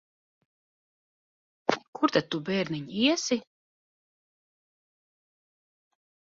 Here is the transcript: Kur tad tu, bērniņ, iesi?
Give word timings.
Kur 1.99 2.13
tad 2.17 2.27
tu, 2.33 2.41
bērniņ, 2.49 2.89
iesi? 3.03 3.39